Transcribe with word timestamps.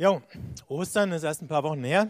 Ja, 0.00 0.22
Ostern 0.68 1.12
ist 1.12 1.24
erst 1.24 1.42
ein 1.42 1.48
paar 1.48 1.62
Wochen 1.62 1.84
her. 1.84 2.08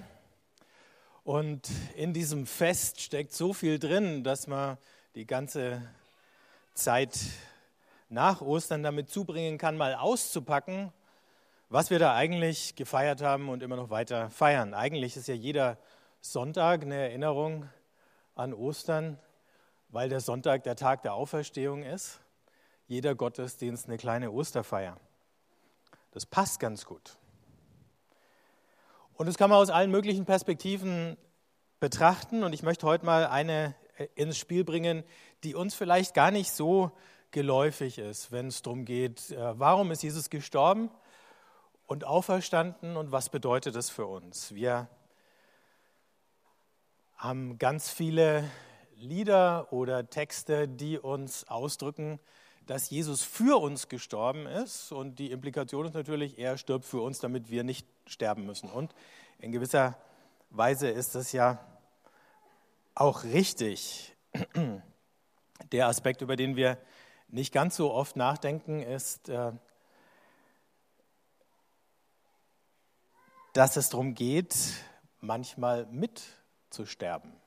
Und 1.25 1.69
in 1.97 2.13
diesem 2.13 2.47
Fest 2.47 3.01
steckt 3.01 3.33
so 3.33 3.53
viel 3.53 3.81
drin, 3.81 4.23
dass 4.23 4.47
man 4.47 4.79
die 5.17 5.27
ganze 5.27 5.83
Zeit 6.73 7.19
nach 8.09 8.43
Ostern 8.43 8.85
damit 8.85 9.11
zubringen 9.11 9.59
kann, 9.59 9.77
mal 9.77 9.97
auszupacken, 9.97 10.93
was 11.69 11.91
wir 11.91 11.99
da 11.99 12.15
eigentlich 12.15 12.77
gefeiert 12.77 13.23
haben 13.23 13.49
und 13.49 13.61
immer 13.61 13.75
noch 13.75 13.91
weiter 13.91 14.31
feiern. 14.31 14.73
Eigentlich 14.73 15.17
ist 15.17 15.27
ja 15.27 15.35
jeder 15.35 15.77
Sonntag 16.21 16.83
eine 16.83 16.95
Erinnerung 16.95 17.69
an 18.37 18.55
Ostern, 18.55 19.19
weil 19.89 20.09
der 20.09 20.21
Sonntag 20.21 20.63
der 20.63 20.77
Tag 20.77 21.03
der 21.03 21.15
Auferstehung 21.15 21.83
ist. 21.83 22.21
Jeder 22.87 23.17
Gottesdienst 23.17 23.89
eine 23.89 23.97
kleine 23.97 24.31
Osterfeier. 24.31 24.97
Das 26.13 26.25
passt 26.25 26.61
ganz 26.61 26.85
gut. 26.85 27.17
Und 29.21 29.27
das 29.27 29.37
kann 29.37 29.51
man 29.51 29.59
aus 29.59 29.69
allen 29.69 29.91
möglichen 29.91 30.25
Perspektiven 30.25 31.19
betrachten. 31.79 32.43
Und 32.43 32.55
ich 32.55 32.63
möchte 32.63 32.87
heute 32.87 33.05
mal 33.05 33.27
eine 33.27 33.75
äh, 33.99 34.07
ins 34.15 34.39
Spiel 34.39 34.65
bringen, 34.65 35.05
die 35.45 35.55
uns 35.55 35.75
vielleicht 35.75 36.15
gar 36.15 36.31
nicht 36.31 36.51
so 36.51 36.91
geläufig 37.31 37.99
ist, 37.99 38.33
wenn 38.33 38.47
es 38.47 38.63
darum 38.63 38.87
geht, 38.87 39.31
äh, 39.33 39.59
warum 39.59 39.91
ist 39.91 40.03
Jesus 40.03 40.31
gestorben 40.31 40.89
und 41.85 42.07
auferstanden 42.07 42.97
und 42.97 43.13
was 43.13 43.29
bedeutet 43.29 43.77
das 43.77 43.91
für 43.91 44.07
uns. 44.07 44.55
Wir 44.55 44.89
haben 47.19 47.59
ganz 47.59 47.91
viele 47.91 48.51
Lieder 48.97 49.71
oder 49.71 50.09
Texte, 50.09 50.67
die 50.67 50.99
uns 50.99 51.47
ausdrücken, 51.47 52.21
dass 52.71 52.89
Jesus 52.89 53.25
für 53.25 53.61
uns 53.61 53.89
gestorben 53.89 54.47
ist. 54.47 54.93
Und 54.93 55.19
die 55.19 55.33
Implikation 55.33 55.87
ist 55.87 55.95
natürlich, 55.95 56.39
er 56.39 56.57
stirbt 56.57 56.85
für 56.85 57.01
uns, 57.01 57.19
damit 57.19 57.51
wir 57.51 57.65
nicht 57.65 57.85
sterben 58.07 58.47
müssen. 58.47 58.71
Und 58.71 58.95
in 59.41 59.51
gewisser 59.51 59.99
Weise 60.51 60.89
ist 60.89 61.17
das 61.17 61.33
ja 61.33 61.59
auch 62.95 63.25
richtig. 63.25 64.15
Der 65.73 65.89
Aspekt, 65.89 66.23
über 66.23 66.37
den 66.37 66.55
wir 66.55 66.79
nicht 67.27 67.53
ganz 67.53 67.75
so 67.75 67.93
oft 67.93 68.15
nachdenken, 68.15 68.81
ist, 68.81 69.29
äh, 69.29 69.51
dass 73.53 73.77
es 73.77 73.89
darum 73.89 74.15
geht, 74.15 74.55
manchmal 75.19 75.87
mitzusterben. 75.87 77.40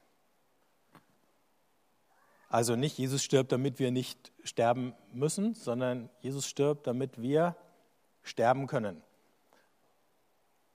Also 2.54 2.76
nicht 2.76 3.00
Jesus 3.00 3.24
stirbt, 3.24 3.52
damit 3.52 3.80
wir 3.80 3.90
nicht 3.90 4.32
sterben 4.44 4.94
müssen, 5.12 5.56
sondern 5.56 6.12
Jesus 6.20 6.46
stirbt, 6.46 6.86
damit 6.86 7.20
wir 7.20 7.56
sterben 8.22 8.68
können. 8.68 9.02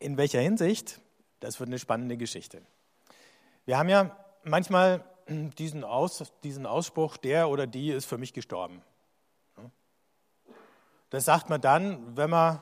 In 0.01 0.17
welcher 0.17 0.41
Hinsicht? 0.41 1.01
Das 1.39 1.61
wird 1.61 1.69
eine 1.69 1.79
spannende 1.79 2.17
Geschichte. 2.17 2.62
Wir 3.65 3.79
haben 3.79 3.89
ja 3.89 4.17
manchmal 4.43 5.05
diesen, 5.29 5.85
Aus, 5.85 6.33
diesen 6.43 6.67
Ausspruch, 6.67 7.17
der 7.17 7.48
oder 7.48 7.69
die 7.69 7.91
ist 7.91 8.07
für 8.07 8.19
mich 8.19 8.33
gestorben. 8.33 8.83
Das 11.11 11.27
sagt 11.27 11.48
man 11.48 11.61
dann, 11.61 12.17
wenn 12.17 12.31
man 12.31 12.61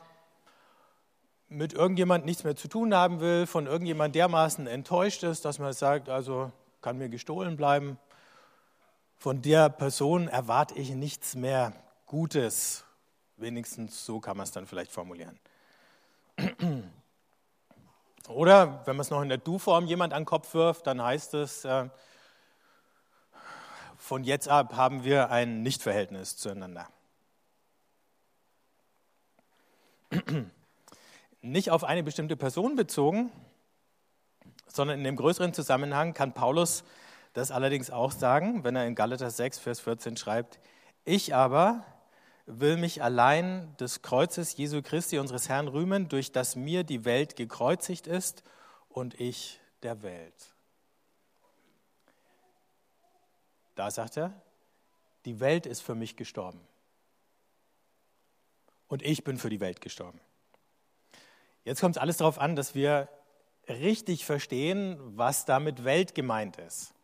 mit 1.49 1.73
irgendjemand 1.73 2.27
nichts 2.27 2.45
mehr 2.45 2.55
zu 2.55 2.69
tun 2.69 2.95
haben 2.95 3.21
will, 3.21 3.47
von 3.47 3.67
irgendjemand 3.67 4.15
dermaßen 4.15 4.67
enttäuscht 4.67 5.23
ist, 5.23 5.47
dass 5.47 5.59
man 5.59 5.73
sagt, 5.73 6.11
also 6.11 6.53
kann 6.83 6.99
mir 6.99 7.09
gestohlen 7.09 7.57
bleiben, 7.57 7.99
von 9.19 9.43
der 9.43 9.69
Person 9.71 10.29
erwarte 10.29 10.75
ich 10.75 10.91
nichts 10.91 11.35
mehr 11.35 11.73
Gutes. 12.07 12.85
Wenigstens 13.37 14.05
so 14.05 14.21
kann 14.21 14.37
man 14.37 14.45
es 14.45 14.53
dann 14.53 14.67
vielleicht 14.67 14.93
formulieren. 14.93 15.39
Oder 18.29 18.87
wenn 18.87 18.97
man 18.97 19.03
es 19.03 19.11
noch 19.11 19.23
in 19.23 19.29
der 19.29 19.39
Du-Form 19.39 19.87
jemand 19.87 20.13
an 20.13 20.23
den 20.23 20.27
Kopf 20.27 20.53
wirft, 20.55 20.87
dann 20.87 21.03
heißt 21.03 21.35
es, 21.35 21.65
äh, 21.65 21.89
von 23.97 24.25
jetzt 24.25 24.49
ab 24.49 24.77
haben 24.77 25.05
wir 25.05 25.31
ein 25.31 25.63
Nichtverhältnis 25.63 26.37
zueinander. 26.37 26.89
Nicht 31.41 31.71
auf 31.71 31.85
eine 31.85 32.03
bestimmte 32.03 32.37
Person 32.37 32.77
bezogen, 32.77 33.31
sondern 34.67 34.99
in 34.99 35.05
dem 35.05 35.17
größeren 35.17 35.55
Zusammenhang 35.55 36.13
kann 36.15 36.33
Paulus 36.33 36.85
das 37.37 37.51
allerdings 37.51 37.91
auch 37.91 38.13
sagen, 38.13 38.65
wenn 38.65 38.77
er 38.77 38.87
in 38.87 38.95
Galater 38.95 39.31
6, 39.31 39.59
Vers 39.59 39.81
14 39.81 40.17
schreibt, 40.17 40.59
ich 41.05 41.35
aber 41.35 41.85
will 42.47 42.79
mich 42.79 43.03
allein 43.03 43.77
des 43.77 44.01
Kreuzes 44.01 44.57
Jesu 44.57 44.81
Christi, 44.81 45.19
unseres 45.19 45.51
Herrn, 45.51 45.69
rühmen, 45.69 46.09
durch 46.09 46.33
das 46.33 46.57
mir 46.57 46.83
die 46.83 47.05
Welt 47.05 47.37
gekreuzigt 47.37 48.07
ist 48.07 48.43
und 48.89 49.21
ich 49.21 49.61
der 49.83 50.03
Welt. 50.03 50.55
Da 53.75 53.91
sagt 53.91 54.17
er, 54.17 54.33
die 55.27 55.39
Welt 55.39 55.67
ist 55.67 55.83
für 55.83 55.95
mich 55.95 56.17
gestorben. 56.17 56.67
Und 58.89 59.03
ich 59.03 59.25
bin 59.25 59.37
für 59.37 59.51
die 59.51 59.61
Welt 59.61 59.83
gestorben. 59.83 60.21
Jetzt 61.65 61.83
kommt 61.83 61.97
es 61.97 62.01
alles 62.01 62.17
darauf 62.17 62.39
an, 62.39 62.57
dass 62.57 62.75
wir 62.75 63.11
richtig 63.69 64.25
verstehen, 64.25 64.97
was 65.19 65.45
damit 65.45 65.85
Welt 65.85 66.15
gemeint 66.15 66.57
ist. 66.57 66.96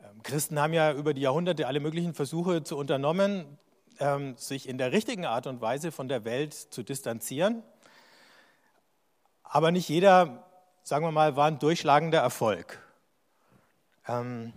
Ähm, 0.00 0.22
Christen 0.22 0.60
haben 0.60 0.72
ja 0.72 0.92
über 0.92 1.14
die 1.14 1.22
Jahrhunderte 1.22 1.66
alle 1.66 1.80
möglichen 1.80 2.14
Versuche 2.14 2.62
zu 2.62 2.76
unternommen, 2.76 3.58
ähm, 4.00 4.36
sich 4.36 4.68
in 4.68 4.78
der 4.78 4.92
richtigen 4.92 5.24
Art 5.24 5.46
und 5.46 5.60
Weise 5.60 5.92
von 5.92 6.08
der 6.08 6.24
Welt 6.24 6.54
zu 6.54 6.82
distanzieren. 6.82 7.62
Aber 9.42 9.70
nicht 9.70 9.88
jeder, 9.88 10.44
sagen 10.82 11.04
wir 11.04 11.12
mal, 11.12 11.36
war 11.36 11.46
ein 11.46 11.58
durchschlagender 11.58 12.20
Erfolg. 12.20 12.78
Ähm, 14.06 14.52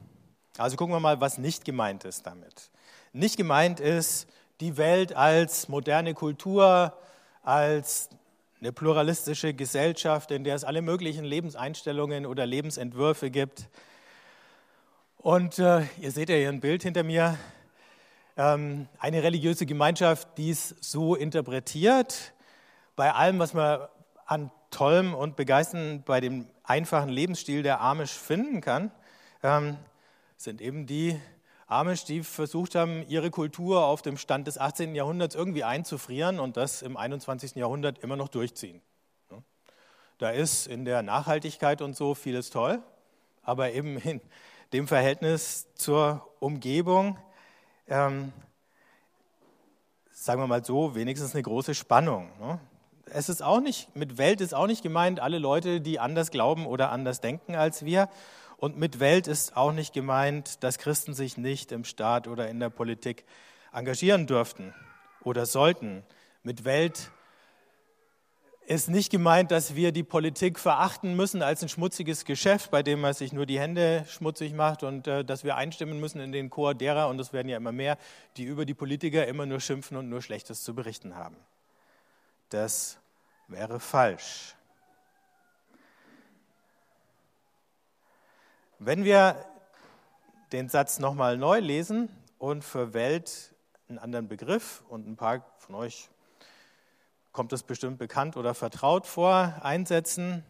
also 0.57 0.77
gucken 0.77 0.93
wir 0.93 0.99
mal, 0.99 1.21
was 1.21 1.37
nicht 1.37 1.65
gemeint 1.65 2.03
ist 2.03 2.27
damit. 2.27 2.69
Nicht 3.13 3.37
gemeint 3.37 3.79
ist 3.79 4.27
die 4.59 4.77
Welt 4.77 5.15
als 5.15 5.69
moderne 5.69 6.13
Kultur, 6.13 6.93
als 7.41 8.09
eine 8.59 8.71
pluralistische 8.71 9.53
Gesellschaft, 9.53 10.29
in 10.29 10.43
der 10.43 10.55
es 10.55 10.63
alle 10.63 10.81
möglichen 10.83 11.25
Lebenseinstellungen 11.25 12.27
oder 12.27 12.45
Lebensentwürfe 12.45 13.31
gibt, 13.31 13.67
und 15.21 15.59
äh, 15.59 15.83
ihr 15.99 16.11
seht 16.11 16.29
ja 16.29 16.35
hier 16.35 16.49
ein 16.49 16.61
Bild 16.61 16.81
hinter 16.81 17.03
mir. 17.03 17.37
Ähm, 18.37 18.87
eine 18.97 19.21
religiöse 19.21 19.67
Gemeinschaft, 19.67 20.27
die 20.39 20.49
es 20.49 20.75
so 20.81 21.13
interpretiert, 21.13 22.33
bei 22.95 23.13
allem, 23.13 23.37
was 23.37 23.53
man 23.53 23.87
an 24.25 24.51
tollem 24.71 25.13
und 25.13 25.35
begeisternd 25.35 26.05
bei 26.05 26.21
dem 26.21 26.47
einfachen 26.63 27.09
Lebensstil 27.09 27.61
der 27.61 27.81
Amish 27.81 28.13
finden 28.13 28.61
kann, 28.61 28.89
ähm, 29.43 29.77
sind 30.37 30.59
eben 30.59 30.87
die 30.87 31.19
Amish, 31.67 32.03
die 32.03 32.23
versucht 32.23 32.73
haben, 32.73 33.07
ihre 33.07 33.29
Kultur 33.29 33.85
auf 33.85 34.01
dem 34.01 34.17
Stand 34.17 34.47
des 34.47 34.57
18. 34.57 34.95
Jahrhunderts 34.95 35.35
irgendwie 35.35 35.63
einzufrieren 35.63 36.39
und 36.39 36.57
das 36.57 36.81
im 36.81 36.97
21. 36.97 37.55
Jahrhundert 37.55 37.99
immer 37.99 38.15
noch 38.15 38.27
durchziehen. 38.27 38.81
Da 40.17 40.31
ist 40.31 40.65
in 40.65 40.83
der 40.83 41.03
Nachhaltigkeit 41.03 41.81
und 41.83 41.95
so 41.95 42.15
vieles 42.15 42.49
toll, 42.49 42.81
aber 43.43 43.71
eben 43.71 43.97
in 43.97 44.21
dem 44.73 44.87
Verhältnis 44.87 45.67
zur 45.75 46.27
Umgebung, 46.39 47.17
ähm, 47.87 48.31
sagen 50.11 50.41
wir 50.41 50.47
mal 50.47 50.63
so, 50.63 50.95
wenigstens 50.95 51.33
eine 51.33 51.43
große 51.43 51.75
Spannung. 51.75 52.29
Ne? 52.39 52.59
Es 53.05 53.27
ist 53.27 53.41
auch 53.41 53.59
nicht, 53.59 53.93
mit 53.95 54.17
Welt 54.17 54.39
ist 54.39 54.53
auch 54.53 54.67
nicht 54.67 54.83
gemeint, 54.83 55.19
alle 55.19 55.39
Leute, 55.39 55.81
die 55.81 55.99
anders 55.99 56.31
glauben 56.31 56.65
oder 56.65 56.91
anders 56.91 57.19
denken 57.19 57.55
als 57.55 57.83
wir. 57.83 58.09
Und 58.57 58.77
mit 58.77 58.99
Welt 58.99 59.27
ist 59.27 59.57
auch 59.57 59.71
nicht 59.73 59.93
gemeint, 59.93 60.63
dass 60.63 60.77
Christen 60.77 61.13
sich 61.13 61.37
nicht 61.37 61.71
im 61.71 61.83
Staat 61.83 62.27
oder 62.27 62.47
in 62.47 62.59
der 62.59 62.69
Politik 62.69 63.25
engagieren 63.73 64.27
dürften 64.27 64.73
oder 65.23 65.45
sollten. 65.45 66.03
Mit 66.43 66.63
Welt 66.63 67.11
ist 68.71 68.89
nicht 68.89 69.11
gemeint, 69.11 69.51
dass 69.51 69.75
wir 69.75 69.91
die 69.91 70.03
Politik 70.03 70.57
verachten 70.57 71.13
müssen 71.17 71.41
als 71.41 71.61
ein 71.61 71.67
schmutziges 71.67 72.23
Geschäft, 72.23 72.71
bei 72.71 72.83
dem 72.83 73.01
man 73.01 73.13
sich 73.13 73.33
nur 73.33 73.45
die 73.45 73.59
Hände 73.59 74.05
schmutzig 74.07 74.53
macht 74.53 74.83
und 74.83 75.07
äh, 75.07 75.25
dass 75.25 75.43
wir 75.43 75.57
einstimmen 75.57 75.99
müssen 75.99 76.21
in 76.21 76.31
den 76.31 76.49
Chor 76.49 76.73
derer, 76.73 77.09
und 77.09 77.19
es 77.19 77.33
werden 77.33 77.49
ja 77.49 77.57
immer 77.57 77.73
mehr, 77.73 77.97
die 78.37 78.45
über 78.45 78.65
die 78.65 78.73
Politiker 78.73 79.27
immer 79.27 79.45
nur 79.45 79.59
schimpfen 79.59 79.97
und 79.97 80.07
nur 80.07 80.21
Schlechtes 80.21 80.63
zu 80.63 80.73
berichten 80.73 81.17
haben. 81.17 81.35
Das 82.47 82.97
wäre 83.49 83.81
falsch. 83.81 84.55
Wenn 88.79 89.03
wir 89.03 89.35
den 90.53 90.69
Satz 90.69 90.97
nochmal 90.97 91.37
neu 91.37 91.59
lesen 91.59 92.07
und 92.37 92.63
für 92.63 92.93
Welt 92.93 93.53
einen 93.89 93.99
anderen 93.99 94.29
Begriff 94.29 94.81
und 94.87 95.09
ein 95.09 95.17
paar 95.17 95.45
von 95.57 95.75
euch 95.75 96.09
kommt 97.31 97.53
es 97.53 97.63
bestimmt 97.63 97.97
bekannt 97.97 98.37
oder 98.37 98.53
vertraut 98.53 99.07
vor, 99.07 99.55
einsetzen, 99.61 100.43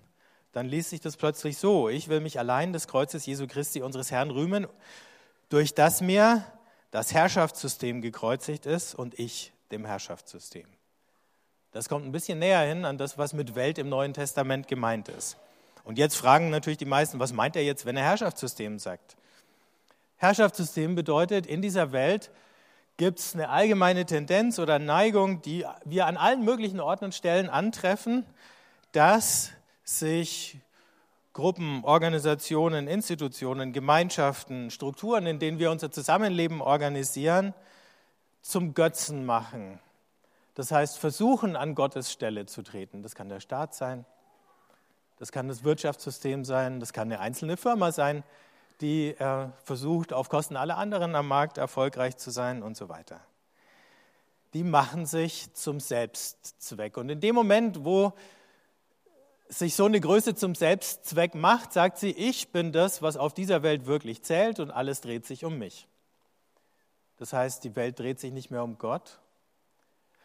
dann 0.52 0.68
liest 0.68 0.90
sich 0.90 1.00
das 1.00 1.18
plötzlich 1.18 1.58
so. 1.58 1.90
Ich 1.90 2.10
will 2.10 2.20
mich 2.20 2.40
allein 2.40 2.74
des 2.74 2.88
Kreuzes 2.88 3.26
Jesu 3.26 3.48
Christi, 3.48 3.82
unseres 3.82 4.12
Herrn, 4.12 4.32
rühmen, 4.32 4.68
durch 5.50 5.74
das 5.74 6.02
mir 6.02 6.44
das 6.92 7.14
Herrschaftssystem 7.14 8.02
gekreuzigt 8.02 8.66
ist 8.66 8.96
und 8.96 9.18
ich 9.18 9.54
dem 9.72 9.86
Herrschaftssystem. 9.86 10.68
Das 11.72 11.88
kommt 11.88 12.06
ein 12.06 12.12
bisschen 12.12 12.40
näher 12.40 12.62
hin 12.62 12.84
an 12.84 12.98
das, 12.98 13.18
was 13.18 13.32
mit 13.32 13.56
Welt 13.56 13.78
im 13.78 13.88
Neuen 13.88 14.14
Testament 14.14 14.68
gemeint 14.68 15.08
ist. 15.08 15.38
Und 15.84 15.98
jetzt 15.98 16.16
fragen 16.16 16.50
natürlich 16.50 16.78
die 16.78 16.86
meisten, 16.86 17.20
was 17.20 17.32
meint 17.32 17.56
er 17.56 17.64
jetzt, 17.64 17.86
wenn 17.86 17.96
er 17.96 18.04
Herrschaftssystem 18.04 18.78
sagt? 18.78 19.16
Herrschaftssystem 20.18 20.96
bedeutet, 20.96 21.48
in 21.48 21.62
dieser 21.62 21.94
Welt 21.94 22.30
gibt 23.02 23.18
es 23.18 23.34
eine 23.34 23.50
allgemeine 23.50 24.06
Tendenz 24.06 24.60
oder 24.60 24.78
Neigung, 24.78 25.42
die 25.42 25.66
wir 25.86 26.06
an 26.06 26.18
allen 26.18 26.46
möglichen 26.46 26.80
Orten 26.80 27.06
und 27.06 27.16
Stellen 27.16 27.50
antreffen, 27.50 28.28
dass 28.92 29.50
sich 29.84 30.60
Gruppen, 31.34 31.84
Organisationen, 31.84 32.88
Institutionen, 32.88 33.74
Gemeinschaften, 33.74 34.70
Strukturen, 34.70 35.26
in 35.26 35.40
denen 35.40 35.58
wir 35.58 35.72
unser 35.72 35.90
Zusammenleben 35.90 36.62
organisieren, 36.62 37.56
zum 38.44 38.76
Götzen 38.76 39.26
machen. 39.26 39.80
Das 40.54 40.72
heißt, 40.72 41.00
versuchen 41.00 41.56
an 41.56 41.74
Gottes 41.74 42.12
Stelle 42.12 42.46
zu 42.46 42.62
treten. 42.62 43.02
Das 43.02 43.16
kann 43.16 43.30
der 43.30 43.40
Staat 43.40 43.74
sein, 43.74 44.06
das 45.18 45.32
kann 45.32 45.48
das 45.48 45.64
Wirtschaftssystem 45.64 46.46
sein, 46.46 46.80
das 46.80 46.94
kann 46.94 47.12
eine 47.12 47.20
einzelne 47.20 47.58
Firma 47.58 47.92
sein, 47.92 48.24
die 48.82 49.10
äh, 49.10 49.48
versucht, 49.64 50.14
auf 50.14 50.30
Kosten 50.30 50.56
aller 50.56 50.78
anderen 50.78 51.16
am 51.16 51.28
Markt 51.28 51.58
erfolgreich 51.58 52.18
zu 52.18 52.32
sein 52.32 52.64
und 52.64 52.76
so 52.76 52.90
weiter. 52.90 53.22
Die 54.54 54.64
machen 54.64 55.06
sich 55.06 55.54
zum 55.54 55.80
Selbstzweck. 55.80 56.98
Und 56.98 57.10
in 57.10 57.22
dem 57.22 57.36
Moment, 57.36 57.86
wo 57.86 58.14
sich 59.48 59.76
so 59.76 59.86
eine 59.86 60.00
Größe 60.00 60.36
zum 60.36 60.56
Selbstzweck 60.56 61.36
macht, 61.36 61.74
sagt 61.74 61.98
sie, 61.98 62.12
ich 62.12 62.52
bin 62.52 62.72
das, 62.72 63.02
was 63.02 63.18
auf 63.18 63.34
dieser 63.34 63.64
Welt 63.64 63.86
wirklich 63.86 64.24
zählt 64.24 64.60
und 64.60 64.72
alles 64.72 65.02
dreht 65.02 65.26
sich 65.26 65.46
um 65.46 65.58
mich. 65.58 65.88
Das 67.18 67.34
heißt, 67.34 67.64
die 67.64 67.76
Welt 67.76 68.00
dreht 68.00 68.20
sich 68.20 68.32
nicht 68.32 68.50
mehr 68.50 68.64
um 68.64 68.78
Gott. 68.78 69.20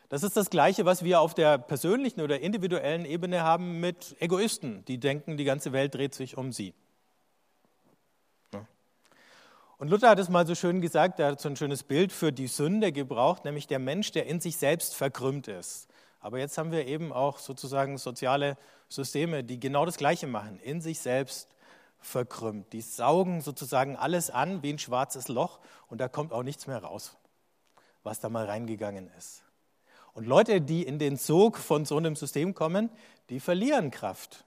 Das 0.09 0.23
ist 0.23 0.37
das 0.37 0.51
Gleiche, 0.51 0.85
was 0.85 1.03
wir 1.03 1.21
auf 1.21 1.35
der 1.35 1.59
persönlichen 1.59 2.21
oder 2.21 2.41
individuellen 2.41 3.05
Ebene 3.05 3.43
haben 3.43 3.81
mit 3.81 4.17
Egoisten, 4.21 4.85
die 4.85 4.99
denken, 4.99 5.37
die 5.37 5.45
ganze 5.45 5.73
Welt 5.73 5.95
dreht 5.95 6.15
sich 6.15 6.37
um 6.37 6.53
sie. 6.53 6.75
Und 9.79 9.89
Luther 9.89 10.09
hat 10.09 10.19
es 10.19 10.31
mal 10.31 10.47
so 10.47 10.55
schön 10.55 10.81
gesagt, 10.81 11.21
er 11.21 11.33
hat 11.33 11.41
so 11.41 11.51
ein 11.51 11.57
schönes 11.57 11.83
Bild 11.83 12.11
für 12.11 12.33
die 12.33 12.47
Sünde 12.47 12.93
gebraucht, 12.93 13.45
nämlich 13.45 13.67
der 13.67 13.79
Mensch, 13.79 14.11
der 14.11 14.27
in 14.27 14.41
sich 14.41 14.57
selbst 14.57 14.95
verkrümmt 14.95 15.49
ist. 15.49 15.89
Aber 16.21 16.39
jetzt 16.39 16.57
haben 16.57 16.73
wir 16.73 16.87
eben 16.87 17.13
auch 17.13 17.39
sozusagen 17.39 17.99
soziale 17.99 18.57
Systeme, 18.89 19.45
die 19.45 19.61
genau 19.61 19.85
das 19.85 19.99
Gleiche 19.99 20.27
machen, 20.27 20.59
in 20.61 20.81
sich 20.81 20.99
selbst 20.99 21.55
verkrümmt. 22.01 22.73
Die 22.73 22.81
saugen 22.81 23.43
sozusagen 23.43 23.97
alles 23.97 24.31
an 24.31 24.63
wie 24.63 24.73
ein 24.73 24.79
schwarzes 24.79 25.29
Loch 25.29 25.61
und 25.89 26.01
da 26.01 26.09
kommt 26.09 26.33
auch 26.33 26.43
nichts 26.43 26.67
mehr 26.67 26.83
raus, 26.83 27.17
was 28.03 28.19
da 28.19 28.31
mal 28.31 28.47
reingegangen 28.47 29.11
ist. 29.19 29.43
Und 30.15 30.27
Leute, 30.27 30.63
die 30.63 30.85
in 30.85 30.99
den 30.99 31.17
Sog 31.17 31.59
von 31.59 31.85
so 31.85 31.99
einem 31.99 32.17
System 32.17 32.55
kommen, 32.55 32.89
die 33.29 33.41
verlieren 33.41 33.91
Kraft. 33.91 34.47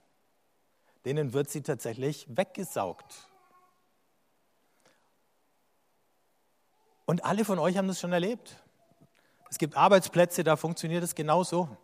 Denen 1.04 1.32
wird 1.32 1.48
sie 1.50 1.62
tatsächlich 1.62 2.26
weggesaugt. 2.28 3.29
Und 7.10 7.24
alle 7.24 7.44
von 7.44 7.58
euch 7.58 7.76
haben 7.76 7.88
das 7.88 7.98
schon 7.98 8.12
erlebt. 8.12 8.62
Es 9.50 9.58
gibt 9.58 9.76
Arbeitsplätze, 9.76 10.44
da 10.44 10.54
funktioniert 10.54 11.02
es 11.02 11.16
genauso. 11.16 11.76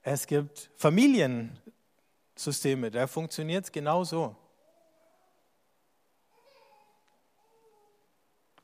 Es 0.00 0.26
gibt 0.26 0.70
Familiensysteme, 0.74 2.90
da 2.90 3.06
funktioniert 3.06 3.66
es 3.66 3.72
genauso. 3.72 4.34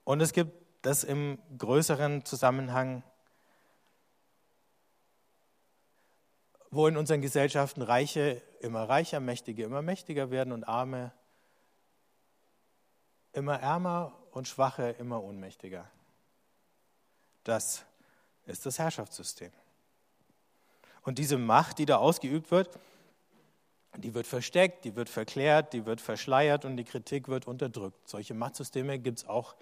Und 0.05 0.23
es 0.23 0.33
gibt 0.33 0.55
das 0.81 1.05
im 1.05 1.39
größeren 1.59 2.25
Zusammenhang, 2.25 3.03
wo 6.71 6.87
in 6.87 6.97
unseren 6.97 7.21
Gesellschaften 7.21 7.83
Reiche 7.83 8.41
immer 8.61 8.89
reicher, 8.89 9.21
Mächtige 9.21 9.65
immer 9.65 9.83
mächtiger 9.83 10.31
werden 10.31 10.55
und 10.55 10.65
Arme 10.65 11.13
immer 13.35 13.61
ärmer 13.61 14.15
und 14.39 14.49
Schwache 14.49 14.95
immer 14.99 15.23
ohnmächtiger. 15.23 15.85
Das 17.45 17.85
ist 18.47 18.65
das 18.65 18.79
Herrschaftssystem. 18.79 19.51
Und 21.03 21.19
diese 21.19 21.39
Macht, 21.39 21.79
die 21.79 21.87
da 21.87 21.97
ausgeübt 21.97 22.51
wird, 22.51 22.79
die 23.97 24.15
wird 24.15 24.27
versteckt, 24.27 24.85
die 24.85 24.95
wird 24.95 25.09
verklärt, 25.09 25.73
die 25.73 25.87
wird 25.87 26.01
verschleiert 26.01 26.65
und 26.65 26.77
die 26.77 26.85
Kritik 26.85 27.29
wird 27.29 27.47
unterdrückt. 27.47 28.09
Solche 28.09 28.35
Machtsysteme 28.35 28.99
gibt 28.99 29.19
es 29.19 29.29
auch 29.29 29.57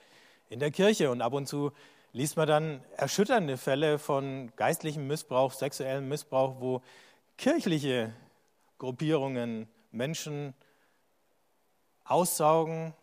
in 0.51 0.61
der 0.61 0.71
Kirche 0.71 1.11
und 1.11 1.23
ab 1.23 1.33
und 1.33 1.47
zu 1.47 1.73
liest 2.13 2.37
man 2.37 2.47
dann 2.47 2.85
erschütternde 2.97 3.57
Fälle 3.57 3.99
von 3.99 4.53
geistlichem 4.57 5.07
Missbrauch, 5.07 5.53
sexuellem 5.53 6.09
Missbrauch, 6.09 6.61
wo 6.61 6.83
kirchliche 7.39 8.13
Gruppierungen 8.79 9.69
Menschen 9.91 10.55
aussaugen 12.05 12.95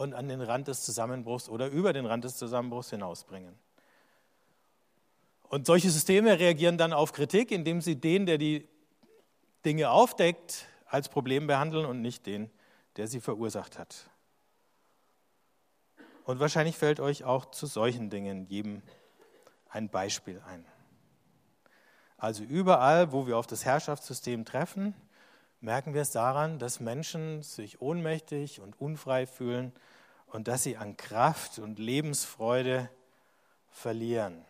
und 0.00 0.14
an 0.14 0.28
den 0.28 0.40
Rand 0.40 0.66
des 0.66 0.82
Zusammenbruchs 0.82 1.50
oder 1.50 1.68
über 1.68 1.92
den 1.92 2.06
Rand 2.06 2.24
des 2.24 2.38
Zusammenbruchs 2.38 2.88
hinausbringen. 2.88 3.54
Und 5.42 5.66
solche 5.66 5.90
Systeme 5.90 6.38
reagieren 6.38 6.78
dann 6.78 6.94
auf 6.94 7.12
Kritik, 7.12 7.50
indem 7.50 7.82
sie 7.82 7.96
den, 7.96 8.24
der 8.24 8.38
die 8.38 8.66
Dinge 9.66 9.90
aufdeckt, 9.90 10.64
als 10.86 11.10
Problem 11.10 11.46
behandeln 11.46 11.84
und 11.84 12.00
nicht 12.00 12.24
den, 12.24 12.50
der 12.96 13.08
sie 13.08 13.20
verursacht 13.20 13.78
hat. 13.78 14.08
Und 16.24 16.40
wahrscheinlich 16.40 16.78
fällt 16.78 16.98
euch 16.98 17.24
auch 17.24 17.44
zu 17.50 17.66
solchen 17.66 18.08
Dingen 18.08 18.46
jedem 18.46 18.80
ein 19.68 19.90
Beispiel 19.90 20.40
ein. 20.46 20.64
Also 22.16 22.42
überall, 22.42 23.12
wo 23.12 23.26
wir 23.26 23.36
auf 23.36 23.46
das 23.46 23.66
Herrschaftssystem 23.66 24.46
treffen, 24.46 24.94
merken 25.60 25.92
wir 25.92 26.00
es 26.00 26.10
daran, 26.10 26.58
dass 26.58 26.80
Menschen 26.80 27.42
sich 27.42 27.82
ohnmächtig 27.82 28.62
und 28.62 28.80
unfrei 28.80 29.26
fühlen 29.26 29.74
und 30.32 30.48
dass 30.48 30.62
sie 30.62 30.76
an 30.76 30.96
Kraft 30.96 31.58
und 31.58 31.78
Lebensfreude 31.78 32.90
verlieren. 33.68 34.44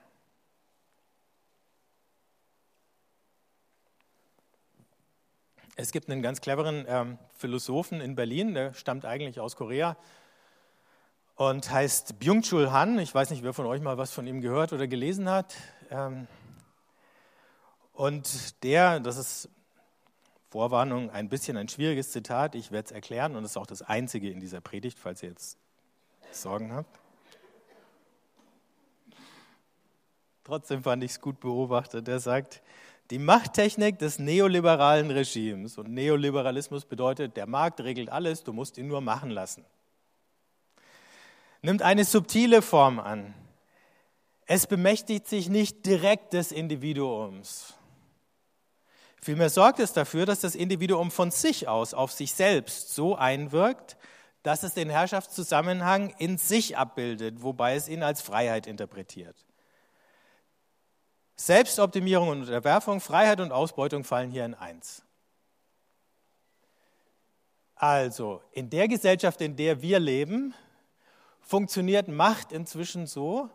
Es 5.76 5.92
gibt 5.92 6.10
einen 6.10 6.20
ganz 6.20 6.42
cleveren 6.42 6.84
ähm, 6.88 7.18
Philosophen 7.36 8.00
in 8.00 8.14
Berlin, 8.14 8.52
der 8.54 8.74
stammt 8.74 9.06
eigentlich 9.06 9.40
aus 9.40 9.56
Korea 9.56 9.96
und 11.36 11.70
heißt 11.70 12.18
Byung-Chul 12.18 12.70
Han. 12.70 12.98
Ich 12.98 13.14
weiß 13.14 13.30
nicht, 13.30 13.42
wer 13.42 13.54
von 13.54 13.64
euch 13.64 13.80
mal 13.80 13.96
was 13.96 14.12
von 14.12 14.26
ihm 14.26 14.42
gehört 14.42 14.74
oder 14.74 14.86
gelesen 14.86 15.30
hat. 15.30 15.56
Ähm, 15.90 16.26
und 17.94 18.62
der, 18.62 19.00
das 19.00 19.16
ist 19.16 19.48
Vorwarnung, 20.50 21.10
ein 21.10 21.30
bisschen 21.30 21.56
ein 21.56 21.68
schwieriges 21.68 22.10
Zitat, 22.10 22.54
ich 22.54 22.72
werde 22.72 22.86
es 22.86 22.92
erklären 22.92 23.36
und 23.36 23.44
es 23.44 23.52
ist 23.52 23.56
auch 23.56 23.66
das 23.66 23.82
einzige 23.82 24.28
in 24.28 24.40
dieser 24.40 24.60
Predigt, 24.60 24.98
falls 24.98 25.22
ihr 25.22 25.30
jetzt 25.30 25.56
Sorgen 26.32 26.72
habt. 26.72 26.98
Trotzdem 30.44 30.82
fand 30.82 31.04
ich 31.04 31.12
es 31.12 31.20
gut 31.20 31.38
beobachtet. 31.40 32.08
Er 32.08 32.18
sagt, 32.18 32.62
die 33.10 33.18
Machttechnik 33.18 33.98
des 33.98 34.18
neoliberalen 34.18 35.10
Regimes. 35.10 35.78
Und 35.78 35.92
Neoliberalismus 35.92 36.84
bedeutet, 36.84 37.36
der 37.36 37.46
Markt 37.46 37.80
regelt 37.80 38.08
alles, 38.08 38.44
du 38.44 38.52
musst 38.52 38.78
ihn 38.78 38.86
nur 38.86 39.00
machen 39.00 39.30
lassen. 39.30 39.64
Nimmt 41.62 41.82
eine 41.82 42.04
subtile 42.04 42.62
Form 42.62 42.98
an. 42.98 43.34
Es 44.46 44.66
bemächtigt 44.66 45.28
sich 45.28 45.48
nicht 45.48 45.84
direkt 45.86 46.32
des 46.32 46.52
Individuums. 46.52 47.74
Vielmehr 49.22 49.50
sorgt 49.50 49.80
es 49.80 49.92
dafür, 49.92 50.24
dass 50.24 50.40
das 50.40 50.54
Individuum 50.54 51.10
von 51.10 51.30
sich 51.30 51.68
aus 51.68 51.92
auf 51.92 52.10
sich 52.10 52.32
selbst 52.32 52.94
so 52.94 53.14
einwirkt, 53.16 53.96
dass 54.42 54.62
es 54.62 54.74
den 54.74 54.88
Herrschaftszusammenhang 54.88 56.14
in 56.18 56.38
sich 56.38 56.76
abbildet, 56.76 57.42
wobei 57.42 57.74
es 57.74 57.88
ihn 57.88 58.02
als 58.02 58.22
Freiheit 58.22 58.66
interpretiert. 58.66 59.36
Selbstoptimierung 61.36 62.28
und 62.28 62.40
Unterwerfung, 62.40 63.00
Freiheit 63.00 63.40
und 63.40 63.52
Ausbeutung 63.52 64.04
fallen 64.04 64.30
hier 64.30 64.44
in 64.44 64.54
eins. 64.54 65.02
Also, 67.74 68.42
in 68.52 68.68
der 68.68 68.88
Gesellschaft, 68.88 69.40
in 69.40 69.56
der 69.56 69.80
wir 69.80 69.98
leben, 69.98 70.54
funktioniert 71.40 72.08
Macht 72.08 72.52
inzwischen 72.52 73.06
so, 73.06 73.48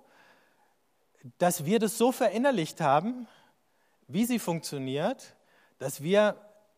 dass 1.38 1.65
wir 1.65 1.80
das 1.80 1.98
so 1.98 2.12
verinnerlicht 2.12 2.82
haben, 2.82 3.27
wie 4.08 4.25
sie 4.25 4.39
funktioniert, 4.39 5.36
dass 5.77 6.01
wir 6.01 6.36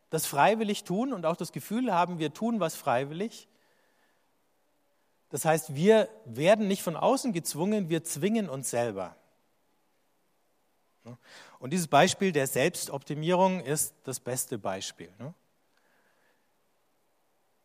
das 0.10 0.26
freiwillig 0.26 0.84
tun 0.84 1.14
und 1.14 1.26
auch 1.26 1.36
das 1.36 1.52
Gefühl 1.52 1.94
haben, 1.94 2.20
wir 2.20 2.34
tun 2.34 2.60
was 2.60 2.76
freiwillig. 2.76 3.48
Das 5.30 5.46
heißt, 5.46 5.76
wir 5.76 6.10
werden 6.26 6.68
nicht 6.68 6.84
von 6.84 6.96
außen 6.96 7.34
gezwungen, 7.34 7.90
wir 7.90 8.04
zwingen 8.04 8.50
uns 8.50 8.70
selber. 8.70 9.16
Und 11.60 11.72
dieses 11.72 11.88
Beispiel 11.88 12.32
der 12.32 12.48
Selbstoptimierung 12.48 13.62
ist 13.62 13.94
das 14.04 14.20
beste 14.20 14.58
Beispiel. 14.58 15.12
Ne? 15.20 15.34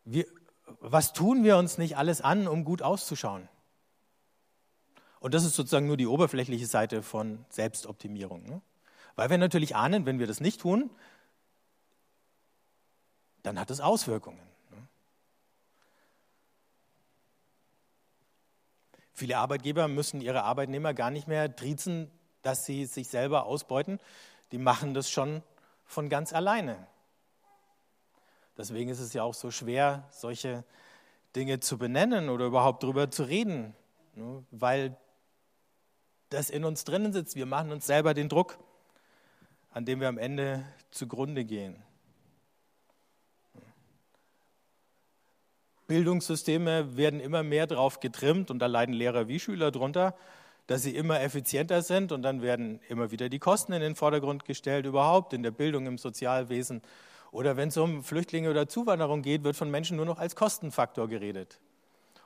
Wir, 0.04 0.26
was 0.81 1.12
tun 1.12 1.45
wir 1.45 1.57
uns 1.57 1.78
nicht 1.78 1.97
alles 1.97 2.21
an, 2.21 2.49
um 2.49 2.64
gut 2.64 2.83
auszuschauen? 2.83 3.49
Und 5.21 5.35
das 5.35 5.45
ist 5.45 5.54
sozusagen 5.54 5.87
nur 5.87 5.97
die 5.97 6.07
oberflächliche 6.07 6.66
Seite 6.66 7.02
von 7.02 7.45
Selbstoptimierung. 7.49 8.45
Ne? 8.45 8.61
Weil 9.14 9.31
wir 9.31 9.38
natürlich 9.38 9.76
ahnen, 9.76 10.07
wenn 10.07 10.19
wir 10.19 10.26
das 10.26 10.40
nicht 10.40 10.61
tun, 10.61 10.90
dann 13.42 13.59
hat 13.59 13.71
es 13.71 13.81
Auswirkungen. 13.81 14.40
Ne? 14.71 14.88
Viele 19.12 19.38
Arbeitgeber 19.38 19.88
müssen 19.88 20.21
ihre 20.21 20.42
Arbeitnehmer 20.42 20.95
gar 20.95 21.11
nicht 21.11 21.28
mehr 21.28 21.54
triezen, 21.54 22.11
dass 22.42 22.64
sie 22.64 22.87
sich 22.87 23.09
selber 23.09 23.47
ausbeuten. 23.47 24.00
Die 24.52 24.59
machen 24.59 24.95
das 24.95 25.11
schon 25.11 25.42
von 25.85 26.09
ganz 26.09 26.33
alleine. 26.33 26.87
Deswegen 28.57 28.90
ist 28.90 29.00
es 29.00 29.12
ja 29.12 29.23
auch 29.23 29.35
so 29.35 29.50
schwer, 29.50 30.04
solche 30.11 30.64
Dinge 31.37 31.61
zu 31.61 31.78
benennen 31.78 32.28
oder 32.28 32.47
überhaupt 32.47 32.83
darüber 32.83 33.11
zu 33.11 33.25
reden, 33.25 33.75
ne? 34.14 34.45
weil 34.50 34.97
das 36.28 36.50
in 36.50 36.64
uns 36.64 36.85
drinnen 36.85 37.12
sitzt. 37.12 37.37
Wir 37.37 37.47
machen 37.47 37.73
uns 37.73 37.87
selber 37.87 38.14
den 38.14 38.28
Druck, 38.28 38.59
an 39.71 39.85
dem 39.85 40.00
wir 40.00 40.09
am 40.09 40.19
Ende 40.19 40.64
zugrunde 40.90 41.45
gehen. 41.45 41.83
Bildungssysteme 45.93 46.97
werden 46.97 47.21
immer 47.21 47.43
mehr 47.43 47.67
darauf 47.67 48.01
getrimmt 48.01 48.51
und 48.51 48.61
da 48.61 48.67
leiden 48.67 48.95
Lehrer 48.95 49.29
wie 49.29 49.39
Schüler 49.39 49.71
drunter, 49.71 50.15
dass 50.67 50.81
sie 50.85 50.97
immer 50.97 51.21
effizienter 51.21 51.83
sind 51.83 52.13
und 52.13 52.23
dann 52.23 52.41
werden 52.41 52.81
immer 52.89 53.11
wieder 53.11 53.29
die 53.29 53.39
Kosten 53.39 53.75
in 53.75 53.83
den 53.83 53.95
Vordergrund 53.95 54.47
gestellt, 54.47 54.87
überhaupt 54.87 55.35
in 55.35 55.43
der 55.43 55.51
Bildung, 55.51 55.87
im 55.87 55.99
Sozialwesen. 55.99 56.81
Oder 57.31 57.59
wenn 57.59 57.69
es 57.69 57.77
um 57.77 58.03
Flüchtlinge 58.03 58.49
oder 58.49 58.69
Zuwanderung 58.69 59.21
geht, 59.21 59.45
wird 59.45 59.55
von 59.55 59.71
Menschen 59.71 59.99
nur 59.99 60.07
noch 60.07 60.19
als 60.19 60.35
Kostenfaktor 60.35 61.09
geredet. 61.09 61.61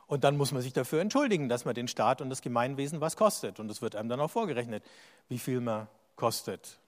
Und 0.06 0.22
dann 0.22 0.36
muss 0.36 0.52
man 0.52 0.62
sich 0.62 0.72
dafür 0.72 1.00
entschuldigen, 1.00 1.48
dass 1.48 1.64
man 1.64 1.74
den 1.74 1.88
Staat 1.88 2.20
und 2.20 2.30
das 2.30 2.42
Gemeinwesen 2.42 3.00
was 3.00 3.16
kostet. 3.16 3.58
Und 3.58 3.68
es 3.68 3.82
wird 3.82 3.96
einem 3.96 4.08
dann 4.08 4.20
auch 4.20 4.30
vorgerechnet, 4.30 4.84
wie 5.28 5.40
viel 5.40 5.60
man 5.60 5.88
kostet. 6.14 6.78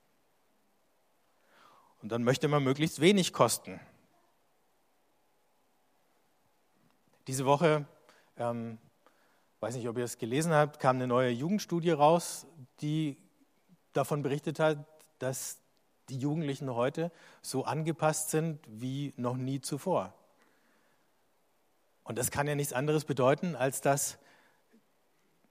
Und 2.02 2.12
dann 2.12 2.22
möchte 2.22 2.46
man 2.46 2.62
möglichst 2.62 3.00
wenig 3.00 3.32
kosten. 3.32 3.80
Diese 7.28 7.44
Woche, 7.44 7.84
ähm, 8.38 8.78
weiß 9.60 9.74
nicht, 9.76 9.86
ob 9.86 9.98
ihr 9.98 10.04
es 10.04 10.16
gelesen 10.16 10.54
habt, 10.54 10.80
kam 10.80 10.96
eine 10.96 11.06
neue 11.06 11.28
Jugendstudie 11.28 11.90
raus, 11.90 12.46
die 12.80 13.18
davon 13.92 14.22
berichtet 14.22 14.58
hat, 14.58 14.78
dass 15.18 15.58
die 16.08 16.16
Jugendlichen 16.16 16.74
heute 16.74 17.12
so 17.42 17.66
angepasst 17.66 18.30
sind 18.30 18.60
wie 18.66 19.12
noch 19.18 19.36
nie 19.36 19.60
zuvor. 19.60 20.14
Und 22.02 22.16
das 22.16 22.30
kann 22.30 22.48
ja 22.48 22.54
nichts 22.54 22.72
anderes 22.72 23.04
bedeuten, 23.04 23.54
als 23.54 23.82
dass 23.82 24.16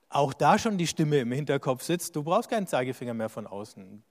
auch 0.10 0.34
da 0.34 0.58
schon 0.58 0.80
die 0.80 0.88
Stimme 0.88 1.20
im 1.20 1.32
Hinterkopf 1.32 1.84
sitzt, 1.84 2.16
du 2.16 2.24
brauchst 2.24 2.50
keinen 2.50 2.66
Zeigefinger 2.66 3.14
mehr 3.14 3.30
von 3.30 3.46
außen. 3.46 4.04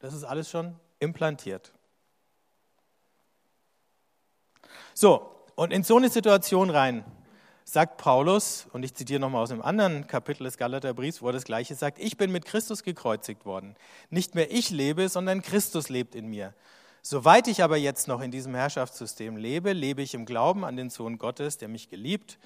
Das 0.00 0.14
ist 0.14 0.24
alles 0.24 0.50
schon 0.50 0.80
implantiert. 0.98 1.72
So, 4.94 5.33
und 5.56 5.72
in 5.72 5.82
so 5.82 5.96
eine 5.96 6.08
Situation 6.08 6.70
rein 6.70 7.04
sagt 7.64 7.96
Paulus, 7.96 8.66
und 8.72 8.82
ich 8.82 8.94
zitiere 8.94 9.20
nochmal 9.20 9.42
aus 9.42 9.50
einem 9.50 9.62
anderen 9.62 10.06
Kapitel 10.06 10.44
des 10.44 10.58
Galaterbriefs, 10.58 11.22
wo 11.22 11.28
er 11.28 11.32
das 11.32 11.44
Gleiche 11.44 11.74
sagt, 11.74 11.98
ich 11.98 12.16
bin 12.16 12.30
mit 12.30 12.44
Christus 12.44 12.82
gekreuzigt 12.82 13.46
worden. 13.46 13.74
Nicht 14.10 14.34
mehr 14.34 14.52
ich 14.52 14.70
lebe, 14.70 15.08
sondern 15.08 15.42
Christus 15.42 15.88
lebt 15.88 16.14
in 16.14 16.26
mir. 16.26 16.52
Soweit 17.02 17.48
ich 17.48 17.62
aber 17.62 17.76
jetzt 17.76 18.08
noch 18.08 18.20
in 18.20 18.30
diesem 18.30 18.54
Herrschaftssystem 18.54 19.36
lebe, 19.36 19.72
lebe 19.72 20.02
ich 20.02 20.14
im 20.14 20.26
Glauben 20.26 20.64
an 20.64 20.76
den 20.76 20.90
Sohn 20.90 21.18
Gottes, 21.18 21.58
der 21.58 21.68
mich 21.68 21.88
geliebt 21.88 22.38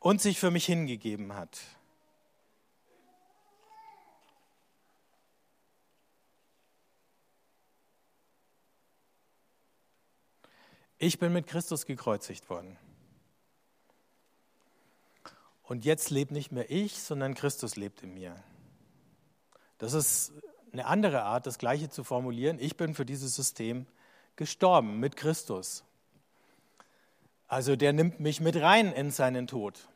und 0.00 0.20
sich 0.20 0.38
für 0.38 0.50
mich 0.50 0.66
hingegeben 0.66 1.34
hat. 1.34 1.58
Ich 11.02 11.18
bin 11.18 11.32
mit 11.32 11.46
Christus 11.46 11.86
gekreuzigt 11.86 12.50
worden. 12.50 12.76
Und 15.62 15.86
jetzt 15.86 16.10
lebt 16.10 16.30
nicht 16.30 16.52
mehr 16.52 16.70
ich, 16.70 17.00
sondern 17.00 17.32
Christus 17.32 17.76
lebt 17.76 18.02
in 18.02 18.12
mir. 18.12 18.36
Das 19.78 19.94
ist 19.94 20.34
eine 20.74 20.84
andere 20.84 21.22
Art, 21.22 21.46
das 21.46 21.56
Gleiche 21.56 21.88
zu 21.88 22.04
formulieren. 22.04 22.58
Ich 22.60 22.76
bin 22.76 22.94
für 22.94 23.06
dieses 23.06 23.34
System 23.34 23.86
gestorben 24.36 25.00
mit 25.00 25.16
Christus. 25.16 25.84
Also 27.48 27.76
der 27.76 27.94
nimmt 27.94 28.20
mich 28.20 28.42
mit 28.42 28.56
rein 28.56 28.92
in 28.92 29.10
seinen 29.10 29.46
Tod. 29.46 29.88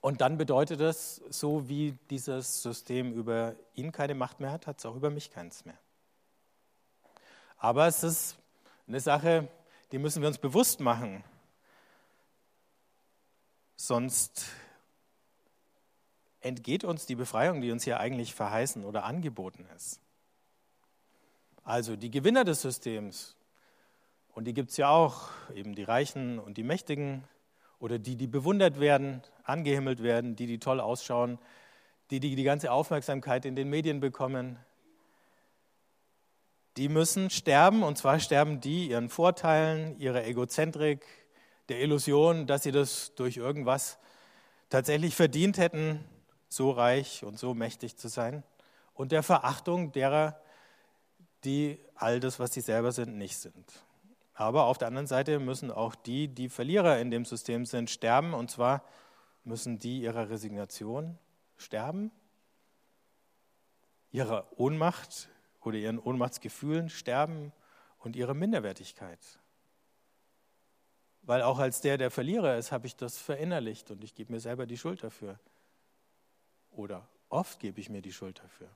Und 0.00 0.22
dann 0.22 0.38
bedeutet 0.38 0.80
das, 0.80 1.16
so 1.28 1.68
wie 1.68 1.98
dieses 2.08 2.62
System 2.62 3.12
über 3.12 3.54
ihn 3.74 3.92
keine 3.92 4.14
Macht 4.14 4.40
mehr 4.40 4.50
hat, 4.50 4.66
hat 4.66 4.78
es 4.78 4.86
auch 4.86 4.96
über 4.96 5.10
mich 5.10 5.30
keins 5.30 5.66
mehr. 5.66 5.78
Aber 7.64 7.86
es 7.86 8.02
ist 8.02 8.36
eine 8.86 9.00
Sache, 9.00 9.48
die 9.90 9.96
müssen 9.96 10.20
wir 10.20 10.28
uns 10.28 10.36
bewusst 10.36 10.80
machen. 10.80 11.24
Sonst 13.74 14.44
entgeht 16.42 16.84
uns 16.84 17.06
die 17.06 17.14
Befreiung, 17.14 17.62
die 17.62 17.72
uns 17.72 17.84
hier 17.84 18.00
eigentlich 18.00 18.34
verheißen 18.34 18.84
oder 18.84 19.04
angeboten 19.04 19.66
ist. 19.74 19.98
Also 21.62 21.96
die 21.96 22.10
Gewinner 22.10 22.44
des 22.44 22.60
Systems, 22.60 23.34
und 24.34 24.44
die 24.44 24.52
gibt 24.52 24.68
es 24.68 24.76
ja 24.76 24.90
auch, 24.90 25.30
eben 25.54 25.74
die 25.74 25.84
Reichen 25.84 26.38
und 26.38 26.58
die 26.58 26.64
Mächtigen 26.64 27.24
oder 27.78 27.98
die, 27.98 28.16
die 28.16 28.26
bewundert 28.26 28.78
werden, 28.78 29.22
angehimmelt 29.42 30.02
werden, 30.02 30.36
die, 30.36 30.46
die 30.46 30.58
toll 30.58 30.80
ausschauen, 30.80 31.38
die, 32.10 32.20
die 32.20 32.36
die 32.36 32.44
ganze 32.44 32.70
Aufmerksamkeit 32.70 33.46
in 33.46 33.56
den 33.56 33.70
Medien 33.70 34.00
bekommen, 34.00 34.58
die 36.76 36.88
müssen 36.88 37.30
sterben, 37.30 37.82
und 37.82 37.98
zwar 37.98 38.18
sterben 38.18 38.60
die 38.60 38.90
ihren 38.90 39.08
Vorteilen, 39.08 39.98
ihrer 39.98 40.24
Egozentrik, 40.24 41.04
der 41.68 41.80
Illusion, 41.80 42.46
dass 42.46 42.62
sie 42.64 42.72
das 42.72 43.14
durch 43.14 43.36
irgendwas 43.36 43.98
tatsächlich 44.68 45.14
verdient 45.14 45.56
hätten, 45.56 46.04
so 46.48 46.70
reich 46.70 47.24
und 47.24 47.38
so 47.38 47.54
mächtig 47.54 47.96
zu 47.96 48.08
sein, 48.08 48.42
und 48.92 49.12
der 49.12 49.22
Verachtung 49.22 49.92
derer, 49.92 50.40
die 51.44 51.78
all 51.94 52.20
das, 52.20 52.38
was 52.38 52.52
sie 52.54 52.60
selber 52.60 52.92
sind, 52.92 53.16
nicht 53.16 53.36
sind. 53.38 53.84
Aber 54.34 54.64
auf 54.64 54.78
der 54.78 54.88
anderen 54.88 55.06
Seite 55.06 55.38
müssen 55.38 55.70
auch 55.70 55.94
die, 55.94 56.28
die 56.28 56.48
Verlierer 56.48 56.98
in 56.98 57.10
dem 57.10 57.24
System 57.24 57.66
sind, 57.66 57.90
sterben, 57.90 58.34
und 58.34 58.50
zwar 58.50 58.82
müssen 59.44 59.78
die 59.78 60.00
ihrer 60.00 60.30
Resignation 60.30 61.18
sterben, 61.56 62.10
ihrer 64.10 64.46
Ohnmacht 64.56 65.28
oder 65.66 65.78
ihren 65.78 65.98
Ohnmachtsgefühlen 65.98 66.88
sterben 66.88 67.52
und 67.98 68.16
ihre 68.16 68.34
Minderwertigkeit. 68.34 69.18
Weil 71.22 71.42
auch 71.42 71.58
als 71.58 71.80
der, 71.80 71.96
der 71.96 72.10
Verlierer 72.10 72.58
ist, 72.58 72.70
habe 72.70 72.86
ich 72.86 72.96
das 72.96 73.18
verinnerlicht 73.18 73.90
und 73.90 74.04
ich 74.04 74.14
gebe 74.14 74.32
mir 74.32 74.40
selber 74.40 74.66
die 74.66 74.76
Schuld 74.76 75.02
dafür. 75.02 75.38
Oder 76.70 77.08
oft 77.28 77.60
gebe 77.60 77.80
ich 77.80 77.88
mir 77.88 78.02
die 78.02 78.12
Schuld 78.12 78.40
dafür. 78.42 78.68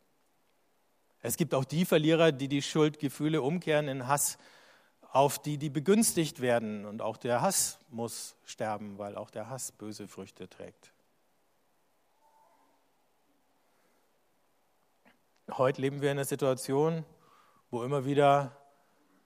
Es 1.21 1.37
gibt 1.37 1.53
auch 1.53 1.65
die 1.65 1.85
Verlierer, 1.85 2.33
die 2.33 2.49
die 2.49 2.63
Schuldgefühle 2.63 3.43
umkehren 3.43 3.89
in 3.89 4.07
Hass 4.07 4.39
auf 5.11 5.41
die, 5.41 5.59
die 5.59 5.71
begünstigt 5.71 6.41
werden. 6.41 6.85
Und 6.85 7.03
auch 7.03 7.17
der 7.17 7.43
Hass 7.43 7.79
muss 7.91 8.37
sterben, 8.45 8.99
weil 8.99 9.17
auch 9.17 9.31
der 9.31 9.51
Hass 9.51 9.73
böse 9.73 10.07
Früchte 10.07 10.49
trägt. 10.49 10.93
Heute 15.57 15.81
leben 15.81 16.03
wir 16.03 16.11
in 16.13 16.19
einer 16.19 16.27
Situation, 16.27 17.07
wo 17.71 17.83
immer 17.83 18.05
wieder 18.05 18.53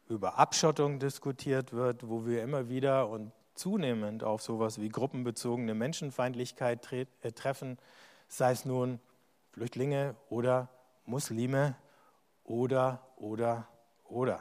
über 0.08 0.38
Abschottung 0.38 1.00
diskutiert 1.00 1.72
wird, 1.72 2.08
wo 2.08 2.24
wir 2.26 2.44
immer 2.44 2.68
wieder 2.68 3.08
und 3.08 3.32
zunehmend 3.54 4.22
auf 4.22 4.40
sowas 4.40 4.80
wie 4.80 4.88
gruppenbezogene 4.88 5.74
Menschenfeindlichkeit 5.74 6.80
tre 6.80 7.06
äh, 7.22 7.32
treffen, 7.32 7.76
sei 8.28 8.52
es 8.52 8.64
nun 8.64 9.00
Flüchtlinge 9.50 10.14
oder 10.30 10.68
Muslime 11.06 11.74
oder, 12.44 13.02
oder, 13.16 13.66
oder. 14.04 14.40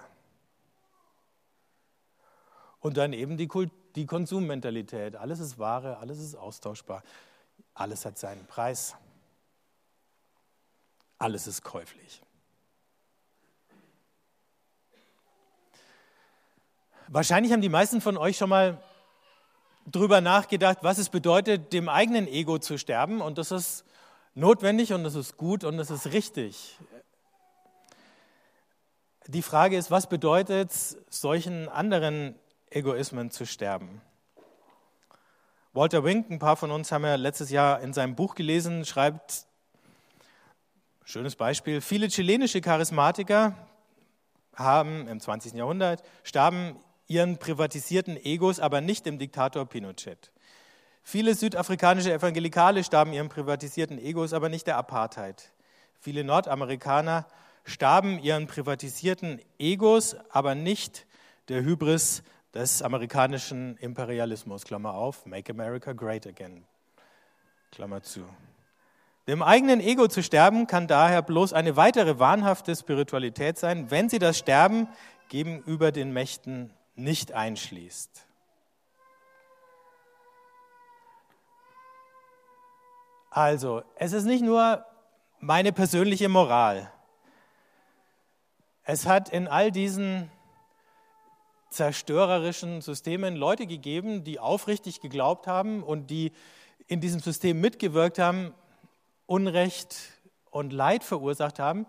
Und 2.79 2.97
dann 2.97 3.11
eben 3.11 3.37
die, 3.37 3.47
Kult 3.47 3.71
die 3.95 4.05
Konsummentalität. 4.05 5.15
Alles 5.15 5.39
ist 5.39 5.57
Ware, 5.57 5.97
alles 5.97 6.19
ist 6.19 6.35
austauschbar, 6.35 7.01
alles 7.73 8.05
hat 8.05 8.19
seinen 8.19 8.45
Preis 8.45 8.95
alles 11.21 11.47
ist 11.47 11.63
käuflich. 11.63 12.21
Wahrscheinlich 17.07 17.51
haben 17.51 17.61
die 17.61 17.69
meisten 17.69 18.01
von 18.01 18.17
euch 18.17 18.37
schon 18.37 18.49
mal 18.49 18.81
drüber 19.85 20.21
nachgedacht, 20.21 20.79
was 20.81 20.97
es 20.97 21.09
bedeutet, 21.09 21.73
dem 21.73 21.89
eigenen 21.89 22.27
Ego 22.27 22.57
zu 22.57 22.77
sterben. 22.77 23.21
Und 23.21 23.37
das 23.37 23.51
ist 23.51 23.83
notwendig 24.33 24.93
und 24.93 25.03
das 25.03 25.15
ist 25.15 25.37
gut 25.37 25.63
und 25.63 25.77
das 25.77 25.91
ist 25.91 26.07
richtig. 26.07 26.77
Die 29.27 29.41
Frage 29.41 29.77
ist, 29.77 29.91
was 29.91 30.07
bedeutet 30.07 30.71
es, 30.71 30.97
solchen 31.09 31.69
anderen 31.69 32.35
Egoismen 32.69 33.29
zu 33.29 33.45
sterben? 33.45 34.01
Walter 35.73 36.03
Wink, 36.03 36.29
ein 36.29 36.39
paar 36.39 36.57
von 36.57 36.71
uns 36.71 36.91
haben 36.91 37.05
ja 37.05 37.15
letztes 37.15 37.49
Jahr 37.49 37.81
in 37.81 37.93
seinem 37.93 38.15
Buch 38.15 38.35
gelesen, 38.35 38.85
schreibt, 38.85 39.45
schönes 41.11 41.35
Beispiel, 41.35 41.81
viele 41.81 42.07
chilenische 42.07 42.61
Charismatiker 42.61 43.53
haben 44.55 45.09
im 45.09 45.19
20. 45.19 45.53
Jahrhundert, 45.53 46.03
starben 46.23 46.77
ihren 47.07 47.37
privatisierten 47.37 48.15
Egos, 48.15 48.61
aber 48.61 48.79
nicht 48.79 49.05
dem 49.05 49.19
Diktator 49.19 49.65
Pinochet. 49.65 50.31
Viele 51.03 51.35
südafrikanische 51.35 52.13
Evangelikale 52.13 52.83
starben 52.85 53.11
ihren 53.11 53.27
privatisierten 53.27 53.99
Egos, 53.99 54.31
aber 54.31 54.47
nicht 54.47 54.67
der 54.67 54.77
Apartheid. 54.77 55.51
Viele 55.99 56.23
Nordamerikaner 56.23 57.27
starben 57.65 58.17
ihren 58.19 58.47
privatisierten 58.47 59.41
Egos, 59.59 60.15
aber 60.29 60.55
nicht 60.55 61.05
der 61.49 61.61
Hybris 61.63 62.23
des 62.53 62.81
amerikanischen 62.81 63.75
Imperialismus, 63.77 64.63
Klammer 64.63 64.93
auf, 64.93 65.25
Make 65.25 65.51
America 65.51 65.91
Great 65.91 66.25
Again, 66.25 66.63
Klammer 67.71 68.01
zu. 68.01 68.23
Dem 69.31 69.41
eigenen 69.41 69.79
Ego 69.79 70.09
zu 70.09 70.23
sterben 70.23 70.67
kann 70.67 70.87
daher 70.87 71.21
bloß 71.21 71.53
eine 71.53 71.77
weitere 71.77 72.19
wahnhafte 72.19 72.75
Spiritualität 72.75 73.57
sein, 73.57 73.89
wenn 73.89 74.09
sie 74.09 74.19
das 74.19 74.37
Sterben 74.37 74.89
gegenüber 75.29 75.93
den 75.93 76.11
Mächten 76.11 76.73
nicht 76.95 77.31
einschließt. 77.31 78.27
Also, 83.29 83.83
es 83.95 84.11
ist 84.11 84.25
nicht 84.25 84.43
nur 84.43 84.85
meine 85.39 85.71
persönliche 85.71 86.27
Moral. 86.27 86.91
Es 88.83 89.05
hat 89.05 89.29
in 89.29 89.47
all 89.47 89.71
diesen 89.71 90.29
zerstörerischen 91.69 92.81
Systemen 92.81 93.37
Leute 93.37 93.65
gegeben, 93.65 94.25
die 94.25 94.41
aufrichtig 94.41 94.99
geglaubt 94.99 95.47
haben 95.47 95.83
und 95.83 96.07
die 96.07 96.33
in 96.87 96.99
diesem 96.99 97.21
System 97.21 97.61
mitgewirkt 97.61 98.19
haben, 98.19 98.53
Unrecht 99.31 99.95
und 100.49 100.73
Leid 100.73 101.05
verursacht 101.05 101.57
haben, 101.57 101.87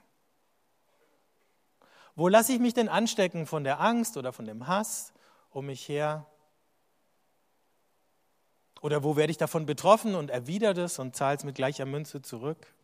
Wo 2.14 2.28
lasse 2.28 2.52
ich 2.52 2.58
mich 2.58 2.74
denn 2.74 2.90
anstecken 2.90 3.46
von 3.46 3.64
der 3.64 3.80
Angst 3.80 4.18
oder 4.18 4.34
von 4.34 4.44
dem 4.44 4.66
Hass 4.66 5.14
um 5.48 5.64
mich 5.64 5.88
her? 5.88 6.26
Oder 8.82 9.02
wo 9.02 9.16
werde 9.16 9.30
ich 9.30 9.38
davon 9.38 9.64
betroffen 9.64 10.14
und 10.14 10.28
erwidere 10.28 10.82
es 10.82 10.98
und 10.98 11.16
zahle 11.16 11.38
es 11.38 11.44
mit 11.44 11.54
gleicher 11.54 11.86
Münze 11.86 12.20
zurück? 12.20 12.75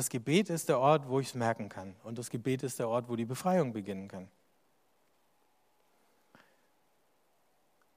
Das 0.00 0.08
Gebet 0.08 0.48
ist 0.48 0.70
der 0.70 0.78
Ort, 0.78 1.10
wo 1.10 1.20
ich 1.20 1.26
es 1.26 1.34
merken 1.34 1.68
kann. 1.68 1.94
Und 2.04 2.16
das 2.16 2.30
Gebet 2.30 2.62
ist 2.62 2.78
der 2.78 2.88
Ort, 2.88 3.10
wo 3.10 3.16
die 3.16 3.26
Befreiung 3.26 3.74
beginnen 3.74 4.08
kann. 4.08 4.30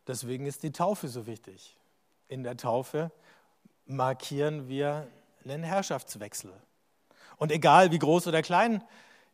Deswegen 0.06 0.46
ist 0.46 0.64
die 0.64 0.74
Taufe 0.74 1.08
so 1.08 1.28
wichtig. 1.28 1.78
In 2.28 2.44
der 2.44 2.58
Taufe 2.58 3.10
markieren 3.86 4.68
wir 4.68 5.08
einen 5.46 5.64
Herrschaftswechsel. 5.64 6.52
Und 7.38 7.54
egal 7.54 7.92
wie 7.92 8.00
groß 8.00 8.28
oder 8.28 8.42
klein 8.42 8.84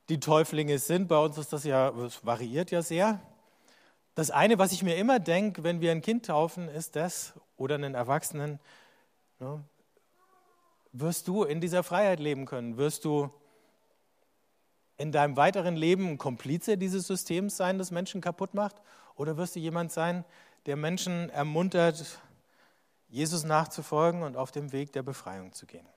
die 0.09 0.19
Täuflinge 0.19 0.77
sind, 0.77 1.07
bei 1.07 1.17
uns 1.17 1.39
ist 1.39 1.51
das 1.51 1.63
ja, 1.63 1.89
es 1.89 2.23
variiert 2.23 2.69
ja 2.69 2.83
sehr. 2.83 3.19
Das 4.13 4.29
eine, 4.29 4.59
was 4.59 4.73
ich 4.73 4.83
mir 4.83 4.95
immer 4.95 5.17
denke, 5.17 5.63
wenn 5.63 5.81
wir 5.81 5.89
ein 5.89 6.01
Kind 6.01 6.27
taufen, 6.27 6.69
ist 6.69 6.95
das, 6.95 7.33
oder 7.57 7.73
einen 7.73 7.95
Erwachsenen, 7.95 8.59
ne, 9.39 9.63
wirst 10.91 11.27
du 11.27 11.43
in 11.43 11.61
dieser 11.61 11.83
Freiheit 11.83 12.19
leben 12.19 12.45
können? 12.45 12.77
Wirst 12.77 13.05
du 13.05 13.29
in 14.97 15.11
deinem 15.11 15.37
weiteren 15.37 15.75
Leben 15.75 16.07
ein 16.09 16.17
Komplize 16.17 16.77
dieses 16.77 17.07
Systems 17.07 17.57
sein, 17.57 17.77
das 17.77 17.91
Menschen 17.91 18.21
kaputt 18.21 18.53
macht? 18.53 18.75
Oder 19.15 19.37
wirst 19.37 19.55
du 19.55 19.59
jemand 19.59 19.91
sein, 19.91 20.25
der 20.65 20.75
Menschen 20.75 21.29
ermuntert, 21.29 22.19
Jesus 23.07 23.43
nachzufolgen 23.43 24.23
und 24.23 24.35
auf 24.35 24.51
dem 24.51 24.71
Weg 24.71 24.91
der 24.91 25.03
Befreiung 25.03 25.53
zu 25.53 25.65
gehen? 25.65 25.87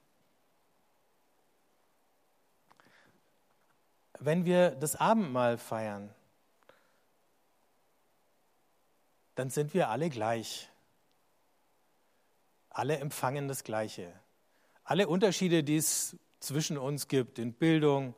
Wenn 4.19 4.45
wir 4.45 4.71
das 4.71 4.95
Abendmahl 4.95 5.59
feiern, 5.59 6.15
dann 9.35 9.51
sind 9.51 9.75
wir 9.75 9.89
alle 9.89 10.11
gleich. 10.11 10.69
Alle 12.71 12.99
empfangen 12.99 13.49
das 13.49 13.65
Gleiche. 13.65 14.13
Alle 14.93 15.09
Unterschiede, 15.09 15.65
die 15.65 15.79
es 15.79 16.19
zwischen 16.39 16.77
uns 16.77 17.09
gibt, 17.09 17.39
in 17.39 17.55
Bildung, 17.55 18.15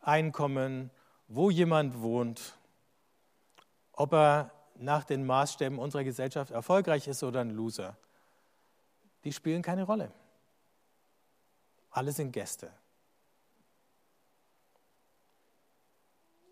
Einkommen, 0.00 0.90
wo 1.28 1.48
jemand 1.48 2.00
wohnt, 2.00 2.58
ob 3.92 4.12
er 4.14 4.50
nach 4.74 5.04
den 5.04 5.24
Maßstäben 5.24 5.78
unserer 5.78 6.02
Gesellschaft 6.02 6.50
erfolgreich 6.50 7.06
ist 7.06 7.22
oder 7.22 7.42
ein 7.42 7.50
Loser, 7.50 7.96
die 9.22 9.32
spielen 9.32 9.62
keine 9.62 9.84
Rolle. 9.84 10.10
Alle 11.90 12.10
sind 12.10 12.32
Gäste. 12.32 12.72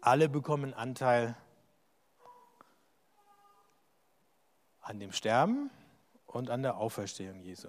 Alle 0.00 0.28
bekommen 0.28 0.74
Anteil 0.74 1.36
an 4.80 5.00
dem 5.00 5.10
Sterben 5.10 5.72
und 6.26 6.50
an 6.50 6.62
der 6.62 6.76
Auferstehung 6.76 7.40
Jesu. 7.40 7.66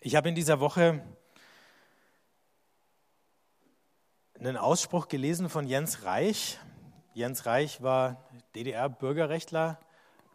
Ich 0.00 0.14
habe 0.14 0.28
in 0.28 0.36
dieser 0.36 0.60
Woche 0.60 1.02
einen 4.38 4.56
Ausspruch 4.56 5.08
gelesen 5.08 5.48
von 5.48 5.66
Jens 5.66 6.04
Reich. 6.04 6.60
Jens 7.14 7.46
Reich 7.46 7.82
war 7.82 8.22
DDR-Bürgerrechtler, 8.54 9.80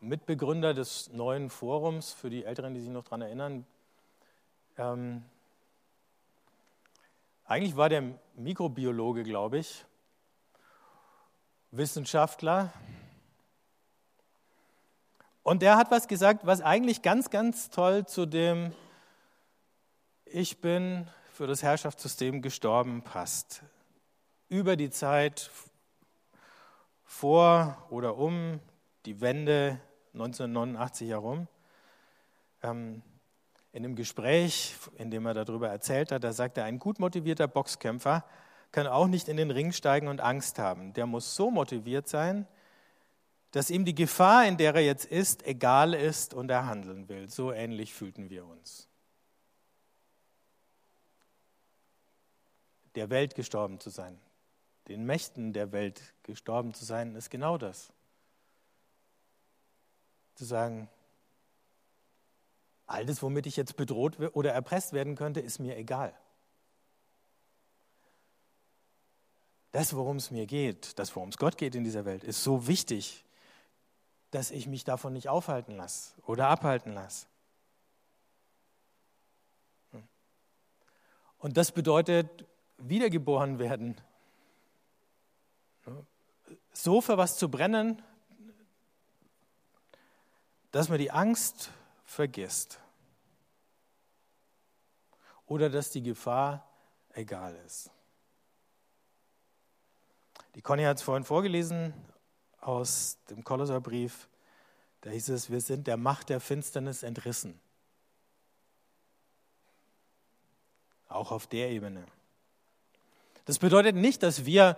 Mitbegründer 0.02 0.74
des 0.74 1.14
neuen 1.14 1.50
Forums, 1.50 2.12
für 2.12 2.30
die 2.30 2.44
Älteren, 2.44 2.74
die 2.74 2.82
sich 2.82 2.90
noch 2.90 3.06
daran 3.06 3.22
erinnern. 3.22 3.66
Ähm, 4.78 5.24
eigentlich 7.46 7.78
war 7.78 7.88
der 7.88 8.04
Mikrobiologe, 8.36 9.24
glaube 9.24 9.60
ich, 9.60 9.86
Wissenschaftler, 11.72 12.74
Und 15.44 15.62
der 15.62 15.76
hat 15.76 15.92
was 15.92 16.08
gesagt, 16.08 16.46
was 16.46 16.62
eigentlich 16.62 17.02
ganz, 17.02 17.30
ganz 17.30 17.70
toll 17.70 18.06
zu 18.06 18.26
dem 18.26 18.74
Ich 20.36 20.62
bin 20.62 21.08
für 21.32 21.46
das 21.46 21.62
Herrschaftssystem 21.62 22.42
gestorben 22.42 23.04
passt. 23.04 23.62
Über 24.50 24.76
die 24.76 24.90
Zeit 24.90 25.52
vor 27.04 27.78
oder 27.92 28.18
um 28.18 28.60
die 29.06 29.22
Wende 29.22 29.80
1989 30.14 31.10
herum. 31.10 31.48
Ähm, 32.64 33.04
in 33.74 33.86
einem 33.86 33.96
Gespräch, 33.96 34.76
in 34.96 35.12
dem 35.12 35.28
er 35.28 35.36
darüber 35.36 35.70
erzählt 35.70 36.12
hat, 36.12 36.24
da 36.24 36.34
sagt 36.34 36.58
er, 36.58 36.64
ein 36.64 36.80
gut 36.80 36.98
motivierter 36.98 37.48
Boxkämpfer 37.48 38.26
kann 38.72 38.88
auch 38.88 39.06
nicht 39.06 39.28
in 39.28 39.38
den 39.38 39.52
Ring 39.52 39.72
steigen 39.72 40.08
und 40.08 40.20
Angst 40.20 40.58
haben. 40.58 40.94
Der 40.94 41.06
muss 41.06 41.36
so 41.36 41.52
motiviert 41.52 42.08
sein, 42.08 42.48
dass 43.52 43.70
ihm 43.70 43.86
die 43.86 43.94
Gefahr, 43.94 44.48
in 44.48 44.58
der 44.58 44.74
er 44.74 44.82
jetzt 44.82 45.06
ist, 45.06 45.46
egal 45.46 45.94
ist 45.94 46.34
und 46.34 46.50
er 46.50 46.66
handeln 46.66 47.08
will. 47.08 47.30
So 47.30 47.52
ähnlich 47.52 47.94
fühlten 47.94 48.32
wir 48.32 48.48
uns. 48.48 48.90
Der 52.96 53.10
Welt 53.10 53.36
gestorben 53.36 53.80
zu 53.80 53.90
sein, 53.90 54.20
den 54.88 55.06
Mächten 55.06 55.54
der 55.54 55.72
Welt 55.72 56.14
gestorben 56.24 56.74
zu 56.74 56.86
sein, 56.86 57.16
ist 57.16 57.30
genau 57.30 57.58
das. 57.58 57.92
Zu 60.36 60.46
sagen, 60.46 60.90
alles, 62.86 63.24
womit 63.24 63.46
ich 63.48 63.56
jetzt 63.56 63.76
bedroht 63.76 64.20
oder 64.36 64.52
erpresst 64.52 64.94
werden 64.94 65.16
könnte, 65.16 65.40
ist 65.40 65.60
mir 65.60 65.78
egal. 65.78 66.14
Das, 69.72 69.96
worum 69.96 70.18
es 70.18 70.30
mir 70.30 70.46
geht, 70.46 71.00
das, 71.00 71.16
worum 71.16 71.30
es 71.30 71.38
Gott 71.38 71.58
geht 71.58 71.74
in 71.74 71.84
dieser 71.84 72.06
Welt, 72.06 72.24
ist 72.24 72.44
so 72.44 72.68
wichtig, 72.68 73.26
dass 74.30 74.52
ich 74.52 74.68
mich 74.68 74.84
davon 74.84 75.14
nicht 75.14 75.30
aufhalten 75.30 75.76
lasse 75.76 76.14
oder 76.24 76.48
abhalten 76.50 76.94
lasse. 76.94 77.26
Und 81.40 81.58
das 81.58 81.72
bedeutet 81.72 82.46
wiedergeboren 82.90 83.60
werden. 83.60 84.00
So 86.72 87.02
für 87.02 87.18
was 87.18 87.38
zu 87.38 87.50
brennen, 87.50 88.02
dass 90.72 90.90
man 90.90 90.98
die 90.98 91.12
Angst 91.12 91.72
vergisst. 92.04 92.80
Oder 95.46 95.70
dass 95.70 95.92
die 95.92 96.02
Gefahr 96.02 96.68
egal 97.14 97.56
ist. 97.66 97.92
Die 100.56 100.62
Conny 100.62 100.84
hat 100.84 100.98
es 100.98 101.04
vorhin 101.04 101.24
vorgelesen 101.24 101.94
aus 102.60 103.18
dem 103.30 103.44
Kolosserbrief. 103.44 104.30
Da 105.02 105.10
hieß 105.10 105.30
es, 105.30 105.50
wir 105.50 105.62
sind 105.62 105.88
der 105.88 105.98
Macht 105.98 106.30
der 106.30 106.40
Finsternis 106.40 107.04
entrissen. 107.04 107.60
Auch 111.08 111.32
auf 111.32 111.46
der 111.48 111.70
Ebene. 111.70 112.06
Das 113.46 113.60
bedeutet 113.60 113.96
nicht, 113.96 114.24
dass 114.24 114.46
wir 114.46 114.78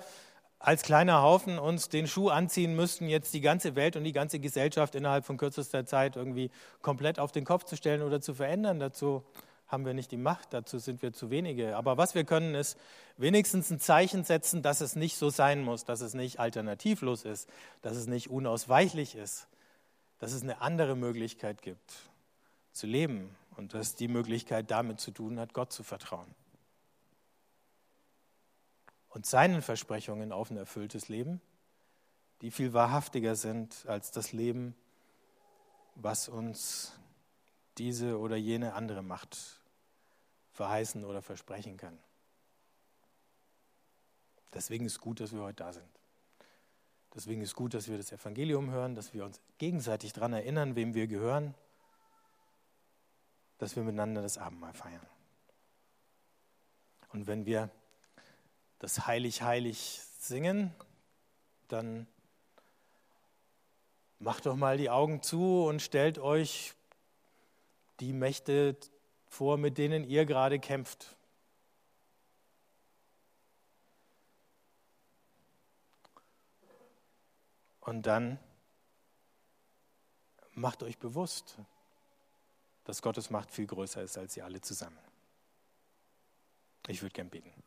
als 0.60 0.82
kleiner 0.82 1.22
Haufen 1.22 1.60
uns 1.60 1.90
den 1.90 2.08
Schuh 2.08 2.30
anziehen 2.30 2.76
müssten, 2.76 3.08
jetzt 3.08 3.34
die 3.34 3.42
ganze 3.42 3.76
Welt 3.76 3.96
und 3.96 4.04
die 4.04 4.12
ganze 4.12 4.40
Gesellschaft 4.40 4.96
innerhalb 4.96 5.26
von 5.26 5.38
kürzester 5.38 5.86
Zeit 5.86 6.16
irgendwie 6.16 6.50
komplett 6.82 7.20
auf 7.20 7.32
den 7.32 7.46
Kopf 7.46 7.66
zu 7.66 7.76
stellen 7.76 8.02
oder 8.02 8.22
zu 8.22 8.34
verändern. 8.34 8.80
Dazu 8.80 9.24
haben 9.68 9.86
wir 9.86 9.94
nicht 9.94 10.12
die 10.12 10.18
Macht, 10.18 10.54
dazu 10.54 10.80
sind 10.80 11.02
wir 11.02 11.14
zu 11.14 11.30
wenige. 11.30 11.76
Aber 11.76 11.98
was 11.98 12.16
wir 12.16 12.24
können, 12.24 12.56
ist 12.56 12.78
wenigstens 13.18 13.70
ein 13.70 13.80
Zeichen 13.80 14.24
setzen, 14.24 14.62
dass 14.62 14.82
es 14.82 14.96
nicht 14.96 15.18
so 15.18 15.30
sein 15.30 15.64
muss, 15.64 15.86
dass 15.86 16.02
es 16.02 16.14
nicht 16.14 16.40
alternativlos 16.40 17.26
ist, 17.26 17.50
dass 17.82 17.96
es 17.96 18.08
nicht 18.08 18.30
unausweichlich 18.30 19.16
ist, 19.16 19.48
dass 20.20 20.34
es 20.34 20.44
eine 20.44 20.62
andere 20.62 20.96
Möglichkeit 20.96 21.62
gibt 21.62 21.94
zu 22.72 22.88
leben 22.88 23.36
und 23.58 23.74
dass 23.74 23.96
die 23.96 24.08
Möglichkeit 24.08 24.70
damit 24.72 25.00
zu 25.00 25.12
tun 25.12 25.40
hat, 25.40 25.54
Gott 25.54 25.72
zu 25.72 25.84
vertrauen. 25.84 26.34
Und 29.16 29.26
seinen 29.26 29.62
Versprechungen 29.62 30.34
auf 30.34 30.52
ein 30.52 30.58
erfülltes 30.58 31.08
Leben, 31.08 31.40
die 32.42 32.52
viel 32.52 32.74
wahrhaftiger 32.74 33.38
sind 33.38 33.86
als 33.88 34.12
das 34.12 34.34
Leben, 34.34 34.76
was 35.96 36.28
uns 36.28 36.92
diese 37.78 38.20
oder 38.20 38.36
jene 38.36 38.74
andere 38.74 39.04
Macht 39.04 39.62
verheißen 40.52 41.06
oder 41.06 41.22
versprechen 41.22 41.78
kann. 41.78 41.98
Deswegen 44.54 44.86
ist 44.86 45.00
gut, 45.00 45.22
dass 45.22 45.32
wir 45.32 45.44
heute 45.44 45.64
da 45.64 45.72
sind. 45.72 45.88
Deswegen 47.14 47.42
ist 47.42 47.56
gut, 47.56 47.74
dass 47.74 47.88
wir 47.88 47.96
das 47.96 48.12
Evangelium 48.12 48.70
hören, 48.70 48.96
dass 48.96 49.14
wir 49.14 49.24
uns 49.24 49.40
gegenseitig 49.60 50.12
daran 50.12 50.34
erinnern, 50.34 50.76
wem 50.76 50.94
wir 50.94 51.08
gehören, 51.08 51.56
dass 53.60 53.78
wir 53.78 53.84
miteinander 53.84 54.22
das 54.22 54.38
Abendmahl 54.38 54.74
feiern. 54.74 55.08
Und 57.14 57.28
wenn 57.28 57.46
wir 57.46 57.70
das 58.80 59.08
Heilig, 59.08 59.42
Heilig 59.42 60.02
singen, 60.20 60.74
dann 61.68 62.08
macht 64.20 64.46
doch 64.46 64.56
mal 64.56 64.78
die 64.78 64.90
Augen 64.90 65.22
zu 65.22 65.66
und 65.66 65.82
stellt 65.82 66.20
euch 66.20 66.74
die 68.00 68.14
Mächte 68.14 68.78
vor, 69.28 69.58
mit 69.58 69.78
denen 69.78 70.04
ihr 70.04 70.26
gerade 70.26 70.60
kämpft. 70.60 71.16
Und 77.82 78.04
dann 78.08 78.40
macht 80.54 80.82
euch 80.82 80.98
bewusst, 80.98 81.58
dass 82.84 83.02
Gottes 83.02 83.30
Macht 83.30 83.52
viel 83.52 83.68
größer 83.68 84.02
ist 84.02 84.18
als 84.18 84.36
ihr 84.38 84.46
alle 84.46 84.62
zusammen. 84.62 84.98
Ich 86.88 87.02
würde 87.02 87.14
gern 87.14 87.30
beten. 87.30 87.65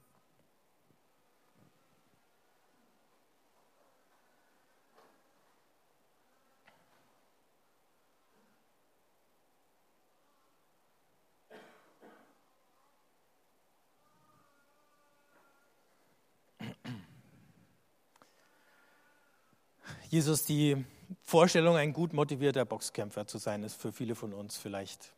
Jesus, 20.11 20.47
die 20.47 20.87
Vorstellung, 21.23 21.77
ein 21.77 21.93
gut 21.93 22.15
motivierter 22.15 22.65
Boxkämpfer 22.65 23.27
zu 23.27 23.37
sein, 23.37 23.63
ist 23.63 23.75
für 23.75 23.93
viele 23.93 24.15
von 24.15 24.33
uns 24.33 24.57
vielleicht 24.57 25.13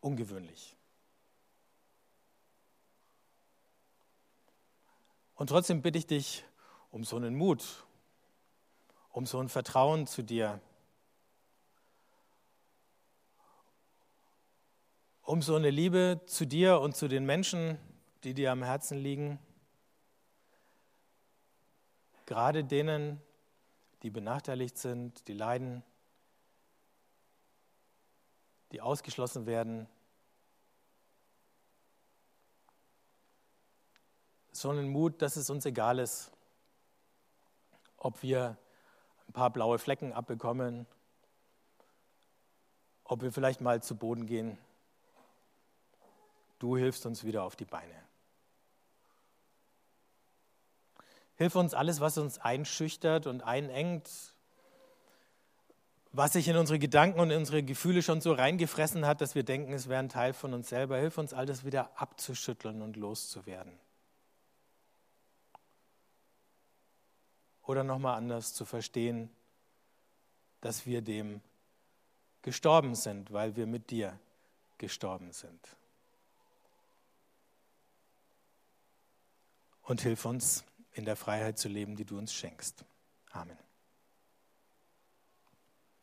ungewöhnlich. 0.00 0.76
Und 5.36 5.48
trotzdem 5.48 5.80
bitte 5.80 5.98
ich 5.98 6.08
dich 6.08 6.44
um 6.90 7.04
so 7.04 7.14
einen 7.14 7.36
Mut, 7.36 7.84
um 9.10 9.26
so 9.26 9.38
ein 9.38 9.48
Vertrauen 9.48 10.08
zu 10.08 10.22
dir, 10.22 10.60
um 15.22 15.40
so 15.40 15.54
eine 15.54 15.70
Liebe 15.70 16.20
zu 16.26 16.46
dir 16.46 16.80
und 16.80 16.96
zu 16.96 17.06
den 17.06 17.26
Menschen, 17.26 17.78
die 18.24 18.34
dir 18.34 18.50
am 18.50 18.64
Herzen 18.64 18.98
liegen, 18.98 19.38
gerade 22.24 22.64
denen, 22.64 23.22
die 24.06 24.10
benachteiligt 24.10 24.78
sind, 24.78 25.26
die 25.26 25.32
leiden, 25.32 25.82
die 28.70 28.80
ausgeschlossen 28.80 29.46
werden. 29.46 29.88
So 34.52 34.70
einen 34.70 34.90
Mut, 34.90 35.20
dass 35.22 35.34
es 35.34 35.50
uns 35.50 35.66
egal 35.66 35.98
ist, 35.98 36.30
ob 37.96 38.22
wir 38.22 38.56
ein 39.26 39.32
paar 39.32 39.50
blaue 39.50 39.80
Flecken 39.80 40.12
abbekommen, 40.12 40.86
ob 43.02 43.22
wir 43.22 43.32
vielleicht 43.32 43.60
mal 43.60 43.82
zu 43.82 43.96
Boden 43.96 44.26
gehen. 44.26 44.56
Du 46.60 46.76
hilfst 46.76 47.06
uns 47.06 47.24
wieder 47.24 47.42
auf 47.42 47.56
die 47.56 47.64
Beine. 47.64 48.05
Hilf 51.36 51.54
uns 51.54 51.74
alles, 51.74 52.00
was 52.00 52.18
uns 52.18 52.38
einschüchtert 52.38 53.26
und 53.26 53.42
einengt, 53.42 54.10
was 56.12 56.32
sich 56.32 56.48
in 56.48 56.56
unsere 56.56 56.78
Gedanken 56.78 57.20
und 57.20 57.30
in 57.30 57.38
unsere 57.38 57.62
Gefühle 57.62 58.02
schon 58.02 58.22
so 58.22 58.32
reingefressen 58.32 59.06
hat, 59.06 59.20
dass 59.20 59.34
wir 59.34 59.42
denken, 59.42 59.74
es 59.74 59.88
wäre 59.88 60.00
ein 60.00 60.08
Teil 60.08 60.32
von 60.32 60.54
uns 60.54 60.70
selber. 60.70 60.96
Hilf 60.96 61.18
uns, 61.18 61.34
alles 61.34 61.64
wieder 61.64 61.90
abzuschütteln 62.00 62.80
und 62.80 62.96
loszuwerden. 62.96 63.78
Oder 67.62 67.84
nochmal 67.84 68.16
anders 68.16 68.54
zu 68.54 68.64
verstehen, 68.64 69.28
dass 70.62 70.86
wir 70.86 71.02
dem 71.02 71.42
gestorben 72.40 72.94
sind, 72.94 73.32
weil 73.32 73.56
wir 73.56 73.66
mit 73.66 73.90
dir 73.90 74.18
gestorben 74.78 75.32
sind. 75.32 75.60
Und 79.82 80.00
hilf 80.00 80.24
uns, 80.24 80.64
in 80.96 81.04
der 81.04 81.16
Freiheit 81.16 81.58
zu 81.58 81.68
leben, 81.68 81.96
die 81.96 82.04
du 82.04 82.18
uns 82.18 82.32
schenkst. 82.32 82.84
Amen. 83.30 83.65